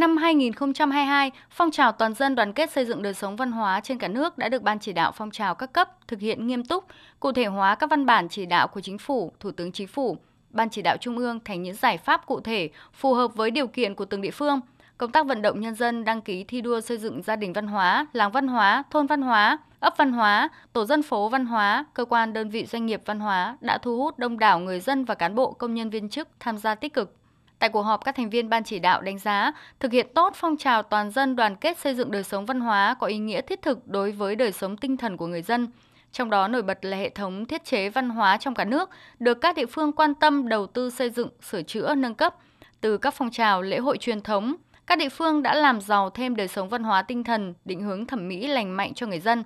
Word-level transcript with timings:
Năm 0.00 0.16
2022, 0.16 1.30
phong 1.50 1.70
trào 1.70 1.92
toàn 1.92 2.14
dân 2.14 2.34
đoàn 2.34 2.52
kết 2.52 2.70
xây 2.70 2.84
dựng 2.84 3.02
đời 3.02 3.14
sống 3.14 3.36
văn 3.36 3.52
hóa 3.52 3.80
trên 3.80 3.98
cả 3.98 4.08
nước 4.08 4.38
đã 4.38 4.48
được 4.48 4.62
Ban 4.62 4.78
chỉ 4.78 4.92
đạo 4.92 5.12
phong 5.12 5.30
trào 5.30 5.54
các 5.54 5.72
cấp 5.72 5.88
thực 6.08 6.20
hiện 6.20 6.46
nghiêm 6.46 6.64
túc, 6.64 6.84
cụ 7.20 7.32
thể 7.32 7.44
hóa 7.44 7.74
các 7.74 7.90
văn 7.90 8.06
bản 8.06 8.28
chỉ 8.28 8.46
đạo 8.46 8.68
của 8.68 8.80
Chính 8.80 8.98
phủ, 8.98 9.32
Thủ 9.40 9.50
tướng 9.50 9.72
Chính 9.72 9.88
phủ, 9.88 10.16
Ban 10.50 10.70
chỉ 10.70 10.82
đạo 10.82 10.96
Trung 10.96 11.18
ương 11.18 11.40
thành 11.44 11.62
những 11.62 11.74
giải 11.74 11.98
pháp 11.98 12.26
cụ 12.26 12.40
thể 12.40 12.68
phù 12.92 13.14
hợp 13.14 13.34
với 13.34 13.50
điều 13.50 13.66
kiện 13.66 13.94
của 13.94 14.04
từng 14.04 14.20
địa 14.20 14.30
phương. 14.30 14.60
Công 14.98 15.12
tác 15.12 15.26
vận 15.26 15.42
động 15.42 15.60
nhân 15.60 15.74
dân 15.74 16.04
đăng 16.04 16.22
ký 16.22 16.44
thi 16.44 16.60
đua 16.60 16.80
xây 16.80 16.96
dựng 16.96 17.22
gia 17.22 17.36
đình 17.36 17.52
văn 17.52 17.66
hóa, 17.66 18.06
làng 18.12 18.32
văn 18.32 18.48
hóa, 18.48 18.82
thôn 18.90 19.06
văn 19.06 19.22
hóa, 19.22 19.58
ấp 19.80 19.94
văn 19.96 20.12
hóa, 20.12 20.48
tổ 20.72 20.84
dân 20.84 21.02
phố 21.02 21.28
văn 21.28 21.46
hóa, 21.46 21.84
cơ 21.94 22.04
quan 22.04 22.32
đơn 22.32 22.50
vị 22.50 22.66
doanh 22.66 22.86
nghiệp 22.86 23.02
văn 23.06 23.20
hóa 23.20 23.56
đã 23.60 23.78
thu 23.78 23.96
hút 23.96 24.18
đông 24.18 24.38
đảo 24.38 24.58
người 24.58 24.80
dân 24.80 25.04
và 25.04 25.14
cán 25.14 25.34
bộ 25.34 25.52
công 25.52 25.74
nhân 25.74 25.90
viên 25.90 26.08
chức 26.08 26.28
tham 26.40 26.58
gia 26.58 26.74
tích 26.74 26.94
cực. 26.94 27.19
Tại 27.60 27.70
cuộc 27.70 27.82
họp, 27.82 28.04
các 28.04 28.14
thành 28.16 28.30
viên 28.30 28.48
ban 28.48 28.64
chỉ 28.64 28.78
đạo 28.78 29.00
đánh 29.00 29.18
giá 29.18 29.52
thực 29.80 29.92
hiện 29.92 30.06
tốt 30.14 30.32
phong 30.36 30.56
trào 30.56 30.82
toàn 30.82 31.10
dân 31.10 31.36
đoàn 31.36 31.56
kết 31.56 31.78
xây 31.78 31.94
dựng 31.94 32.10
đời 32.10 32.22
sống 32.22 32.46
văn 32.46 32.60
hóa 32.60 32.94
có 33.00 33.06
ý 33.06 33.18
nghĩa 33.18 33.40
thiết 33.40 33.62
thực 33.62 33.88
đối 33.88 34.12
với 34.12 34.36
đời 34.36 34.52
sống 34.52 34.76
tinh 34.76 34.96
thần 34.96 35.16
của 35.16 35.26
người 35.26 35.42
dân. 35.42 35.68
Trong 36.12 36.30
đó 36.30 36.48
nổi 36.48 36.62
bật 36.62 36.84
là 36.84 36.96
hệ 36.96 37.08
thống 37.08 37.46
thiết 37.46 37.64
chế 37.64 37.88
văn 37.88 38.10
hóa 38.10 38.36
trong 38.36 38.54
cả 38.54 38.64
nước 38.64 38.90
được 39.18 39.40
các 39.40 39.56
địa 39.56 39.66
phương 39.66 39.92
quan 39.92 40.14
tâm 40.14 40.48
đầu 40.48 40.66
tư 40.66 40.90
xây 40.90 41.10
dựng, 41.10 41.28
sửa 41.42 41.62
chữa, 41.62 41.94
nâng 41.94 42.14
cấp. 42.14 42.36
Từ 42.80 42.98
các 42.98 43.14
phong 43.14 43.30
trào 43.30 43.62
lễ 43.62 43.78
hội 43.78 43.98
truyền 43.98 44.20
thống, 44.20 44.54
các 44.86 44.98
địa 44.98 45.08
phương 45.08 45.42
đã 45.42 45.54
làm 45.54 45.80
giàu 45.80 46.10
thêm 46.10 46.36
đời 46.36 46.48
sống 46.48 46.68
văn 46.68 46.82
hóa 46.82 47.02
tinh 47.02 47.24
thần, 47.24 47.54
định 47.64 47.82
hướng 47.82 48.06
thẩm 48.06 48.28
mỹ 48.28 48.46
lành 48.46 48.76
mạnh 48.76 48.94
cho 48.94 49.06
người 49.06 49.20
dân. 49.20 49.44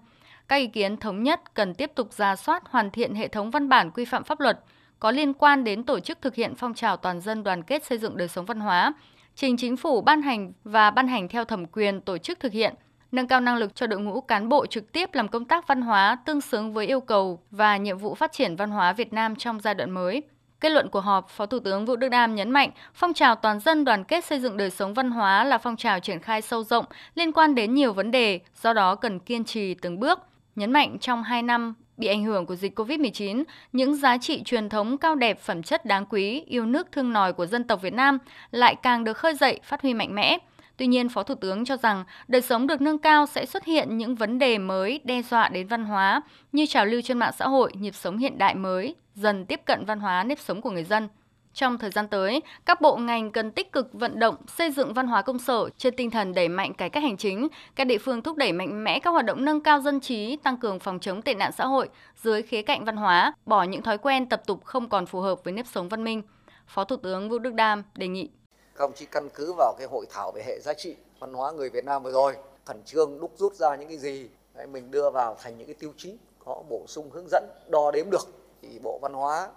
Các 0.48 0.56
ý 0.56 0.66
kiến 0.66 0.96
thống 0.96 1.22
nhất 1.22 1.54
cần 1.54 1.74
tiếp 1.74 1.92
tục 1.94 2.12
ra 2.12 2.36
soát 2.36 2.62
hoàn 2.70 2.90
thiện 2.90 3.14
hệ 3.14 3.28
thống 3.28 3.50
văn 3.50 3.68
bản 3.68 3.90
quy 3.90 4.04
phạm 4.04 4.24
pháp 4.24 4.40
luật– 4.40 4.60
có 5.04 5.10
liên 5.10 5.34
quan 5.34 5.64
đến 5.64 5.82
tổ 5.82 6.00
chức 6.00 6.22
thực 6.22 6.34
hiện 6.34 6.54
phong 6.54 6.74
trào 6.74 6.96
toàn 6.96 7.20
dân 7.20 7.42
đoàn 7.42 7.62
kết 7.62 7.84
xây 7.84 7.98
dựng 7.98 8.16
đời 8.16 8.28
sống 8.28 8.44
văn 8.44 8.60
hóa, 8.60 8.92
trình 9.34 9.56
chính 9.56 9.76
phủ 9.76 10.00
ban 10.00 10.22
hành 10.22 10.52
và 10.64 10.90
ban 10.90 11.08
hành 11.08 11.28
theo 11.28 11.44
thẩm 11.44 11.66
quyền 11.66 12.00
tổ 12.00 12.18
chức 12.18 12.40
thực 12.40 12.52
hiện, 12.52 12.74
nâng 13.12 13.26
cao 13.26 13.40
năng 13.40 13.56
lực 13.56 13.74
cho 13.74 13.86
đội 13.86 14.00
ngũ 14.00 14.20
cán 14.20 14.48
bộ 14.48 14.66
trực 14.66 14.92
tiếp 14.92 15.14
làm 15.14 15.28
công 15.28 15.44
tác 15.44 15.66
văn 15.66 15.82
hóa 15.82 16.16
tương 16.26 16.40
xứng 16.40 16.72
với 16.72 16.86
yêu 16.86 17.00
cầu 17.00 17.40
và 17.50 17.76
nhiệm 17.76 17.98
vụ 17.98 18.14
phát 18.14 18.32
triển 18.32 18.56
văn 18.56 18.70
hóa 18.70 18.92
Việt 18.92 19.12
Nam 19.12 19.36
trong 19.36 19.60
giai 19.60 19.74
đoạn 19.74 19.90
mới. 19.90 20.22
Kết 20.60 20.68
luận 20.68 20.88
của 20.88 21.00
họp, 21.00 21.28
Phó 21.28 21.46
Thủ 21.46 21.58
tướng 21.58 21.86
Vũ 21.86 21.96
Đức 21.96 22.08
Đam 22.08 22.34
nhấn 22.34 22.50
mạnh, 22.50 22.70
phong 22.94 23.14
trào 23.14 23.34
toàn 23.34 23.60
dân 23.60 23.84
đoàn 23.84 24.04
kết 24.04 24.24
xây 24.24 24.40
dựng 24.40 24.56
đời 24.56 24.70
sống 24.70 24.94
văn 24.94 25.10
hóa 25.10 25.44
là 25.44 25.58
phong 25.58 25.76
trào 25.76 26.00
triển 26.00 26.20
khai 26.20 26.42
sâu 26.42 26.64
rộng, 26.64 26.84
liên 27.14 27.32
quan 27.32 27.54
đến 27.54 27.74
nhiều 27.74 27.92
vấn 27.92 28.10
đề, 28.10 28.40
do 28.62 28.72
đó 28.72 28.94
cần 28.94 29.18
kiên 29.18 29.44
trì 29.44 29.74
từng 29.74 30.00
bước. 30.00 30.18
Nhấn 30.56 30.72
mạnh 30.72 30.98
trong 30.98 31.22
2 31.22 31.42
năm 31.42 31.74
Bị 31.96 32.06
ảnh 32.06 32.24
hưởng 32.24 32.46
của 32.46 32.56
dịch 32.56 32.78
COVID-19, 32.78 33.44
những 33.72 33.94
giá 33.94 34.18
trị 34.18 34.42
truyền 34.44 34.68
thống 34.68 34.98
cao 34.98 35.14
đẹp, 35.14 35.40
phẩm 35.40 35.62
chất 35.62 35.86
đáng 35.86 36.06
quý, 36.06 36.42
yêu 36.46 36.66
nước 36.66 36.92
thương 36.92 37.12
nòi 37.12 37.32
của 37.32 37.46
dân 37.46 37.64
tộc 37.64 37.82
Việt 37.82 37.92
Nam 37.92 38.18
lại 38.50 38.74
càng 38.82 39.04
được 39.04 39.16
khơi 39.16 39.34
dậy, 39.34 39.60
phát 39.64 39.82
huy 39.82 39.94
mạnh 39.94 40.14
mẽ. 40.14 40.38
Tuy 40.76 40.86
nhiên, 40.86 41.08
Phó 41.08 41.22
Thủ 41.22 41.34
tướng 41.34 41.64
cho 41.64 41.76
rằng 41.76 42.04
đời 42.28 42.42
sống 42.42 42.66
được 42.66 42.80
nâng 42.80 42.98
cao 42.98 43.26
sẽ 43.26 43.46
xuất 43.46 43.64
hiện 43.64 43.98
những 43.98 44.14
vấn 44.14 44.38
đề 44.38 44.58
mới 44.58 45.00
đe 45.04 45.22
dọa 45.22 45.48
đến 45.48 45.66
văn 45.66 45.84
hóa 45.84 46.22
như 46.52 46.66
trào 46.66 46.86
lưu 46.86 47.00
trên 47.02 47.18
mạng 47.18 47.32
xã 47.38 47.48
hội, 47.48 47.72
nhịp 47.74 47.94
sống 47.94 48.18
hiện 48.18 48.38
đại 48.38 48.54
mới, 48.54 48.94
dần 49.14 49.46
tiếp 49.46 49.60
cận 49.64 49.84
văn 49.84 50.00
hóa 50.00 50.24
nếp 50.24 50.38
sống 50.38 50.60
của 50.60 50.70
người 50.70 50.84
dân. 50.84 51.08
Trong 51.54 51.78
thời 51.78 51.90
gian 51.90 52.08
tới, 52.08 52.42
các 52.66 52.80
bộ 52.80 52.96
ngành 52.96 53.32
cần 53.32 53.50
tích 53.50 53.72
cực 53.72 53.92
vận 53.92 54.18
động 54.18 54.36
xây 54.46 54.70
dựng 54.70 54.94
văn 54.94 55.06
hóa 55.06 55.22
công 55.22 55.38
sở 55.38 55.68
trên 55.78 55.96
tinh 55.96 56.10
thần 56.10 56.34
đẩy 56.34 56.48
mạnh 56.48 56.74
cải 56.74 56.90
cách 56.90 57.02
hành 57.02 57.16
chính, 57.16 57.48
các 57.74 57.84
địa 57.84 57.98
phương 57.98 58.22
thúc 58.22 58.36
đẩy 58.36 58.52
mạnh 58.52 58.84
mẽ 58.84 58.98
các 58.98 59.10
hoạt 59.10 59.24
động 59.24 59.44
nâng 59.44 59.60
cao 59.60 59.80
dân 59.80 60.00
trí, 60.00 60.36
tăng 60.36 60.56
cường 60.56 60.78
phòng 60.78 60.98
chống 61.00 61.22
tệ 61.22 61.34
nạn 61.34 61.52
xã 61.52 61.66
hội 61.66 61.88
dưới 62.22 62.42
khía 62.42 62.62
cạnh 62.62 62.84
văn 62.84 62.96
hóa, 62.96 63.32
bỏ 63.46 63.62
những 63.62 63.82
thói 63.82 63.98
quen 63.98 64.28
tập 64.28 64.42
tục 64.46 64.64
không 64.64 64.88
còn 64.88 65.06
phù 65.06 65.20
hợp 65.20 65.44
với 65.44 65.52
nếp 65.52 65.66
sống 65.66 65.88
văn 65.88 66.04
minh. 66.04 66.22
Phó 66.66 66.84
Thủ 66.84 66.96
tướng 66.96 67.28
Vũ 67.28 67.38
Đức 67.38 67.54
Đam 67.54 67.82
đề 67.94 68.08
nghị. 68.08 68.30
không 68.74 68.92
chỉ 68.94 69.06
căn 69.06 69.28
cứ 69.34 69.52
vào 69.52 69.74
cái 69.78 69.86
hội 69.90 70.06
thảo 70.10 70.32
về 70.34 70.42
hệ 70.46 70.60
giá 70.60 70.74
trị 70.74 70.96
văn 71.18 71.34
hóa 71.34 71.52
người 71.52 71.70
Việt 71.70 71.84
Nam 71.84 72.02
vừa 72.02 72.12
rồi, 72.12 72.36
khẩn 72.64 72.82
trương 72.84 73.20
đúc 73.20 73.32
rút 73.36 73.54
ra 73.54 73.76
những 73.76 73.88
cái 73.88 73.98
gì 73.98 74.28
mình 74.68 74.90
đưa 74.90 75.10
vào 75.10 75.36
thành 75.42 75.58
những 75.58 75.66
cái 75.66 75.74
tiêu 75.74 75.92
chí 75.96 76.16
có 76.44 76.62
bổ 76.68 76.84
sung 76.86 77.10
hướng 77.10 77.26
dẫn 77.30 77.44
đo 77.68 77.90
đếm 77.90 78.10
được 78.10 78.28
thì 78.62 78.78
bộ 78.82 78.98
văn 79.02 79.12
hóa 79.12 79.48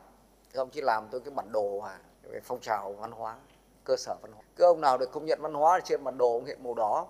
các 0.57 0.62
ông, 0.62 0.69
chỉ 0.69 0.81
làm 0.81 1.07
tôi 1.12 1.22
cái 1.22 1.34
bản 1.35 1.51
đồ 1.51 1.79
à, 1.79 2.00
về 2.23 2.40
phong 2.44 2.59
trào 2.59 2.94
văn 2.94 3.12
hóa, 3.12 3.38
cơ 3.84 3.95
sở 3.97 4.16
văn 4.22 4.31
hóa. 4.31 4.44
Cứ 4.56 4.63
ông 4.63 4.81
nào 4.81 4.97
được 4.97 5.12
công 5.12 5.25
nhận 5.25 5.41
văn 5.41 5.53
hóa 5.53 5.79
trên 5.84 6.03
bản 6.03 6.18
đồ 6.18 6.34
ông 6.34 6.45
hiện 6.45 6.63
màu 6.63 6.73
đỏ. 6.73 7.07